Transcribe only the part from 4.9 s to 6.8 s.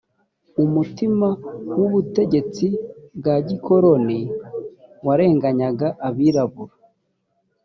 warenganyaga abirabura.